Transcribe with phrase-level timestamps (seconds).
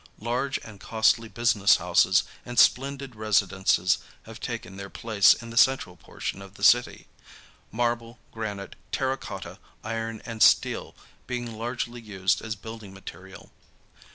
[0.17, 5.95] Large and costly business houses and splendid residences have taken their place in the central
[5.95, 7.05] portion of the city,
[7.71, 10.95] marble, granite, terra cotta, iron and steel
[11.27, 13.51] being largely used as building material.